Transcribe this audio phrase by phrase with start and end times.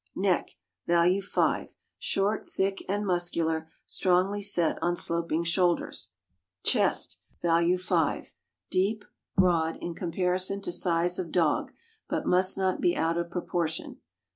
[0.15, 0.55] Neck
[0.87, 6.13] (value 5) short, thick, and muscular, strongly set on sloping shoulders.
[6.63, 6.73] THE SCOTTISH
[7.43, 7.77] TERRIER.
[7.77, 8.33] 469 Chest (value 5)
[8.71, 11.71] deep; broad, in comparison to size of dog,
[12.09, 13.99] but must not be out of proportion.